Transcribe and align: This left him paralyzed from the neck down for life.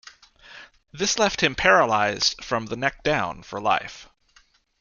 This 0.91 1.19
left 1.19 1.43
him 1.43 1.53
paralyzed 1.53 2.43
from 2.43 2.65
the 2.65 2.75
neck 2.75 3.03
down 3.03 3.43
for 3.43 3.61
life. 3.61 4.09